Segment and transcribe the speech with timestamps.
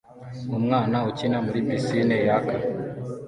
[0.57, 2.55] Umwana ukina muri pisine yaka